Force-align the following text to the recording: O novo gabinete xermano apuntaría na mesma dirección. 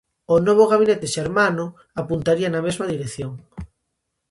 O 0.33 0.35
novo 0.47 0.63
gabinete 0.71 1.07
xermano 1.15 1.65
apuntaría 2.01 2.49
na 2.51 2.63
mesma 2.67 2.85
dirección. 2.93 3.31